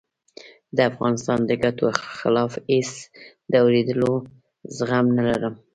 د 0.75 0.77
افغانستان 0.91 1.39
د 1.45 1.51
ګټو 1.63 1.87
خلاف 2.17 2.51
هېڅ 2.71 2.91
د 3.51 3.53
آورېدلو 3.63 4.13
زغم 4.77 5.05
نه 5.17 5.23
لرم 5.29 5.55